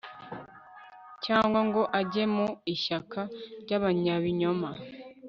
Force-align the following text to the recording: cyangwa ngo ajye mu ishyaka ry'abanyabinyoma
cyangwa 1.25 1.59
ngo 1.67 1.81
ajye 1.99 2.23
mu 2.35 2.47
ishyaka 2.73 3.19
ry'abanyabinyoma 3.63 4.69